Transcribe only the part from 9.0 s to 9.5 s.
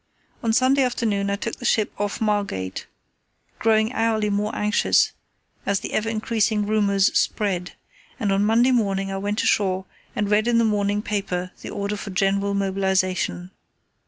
I went